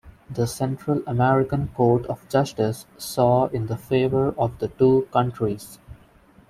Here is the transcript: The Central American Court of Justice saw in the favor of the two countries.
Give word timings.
The 0.31 0.47
Central 0.47 1.03
American 1.05 1.67
Court 1.67 2.07
of 2.07 2.27
Justice 2.27 2.87
saw 2.97 3.45
in 3.49 3.67
the 3.67 3.77
favor 3.77 4.29
of 4.35 4.57
the 4.57 4.69
two 4.69 5.07
countries. 5.13 5.77